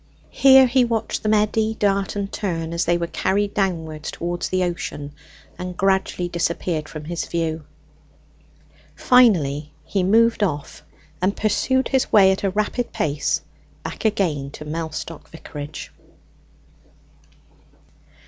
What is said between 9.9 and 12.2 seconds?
moved off, and pursued his